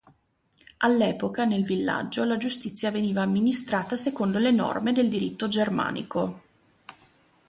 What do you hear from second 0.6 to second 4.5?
All'epoca, nel villaggio la giustizia veniva amministrata secondo le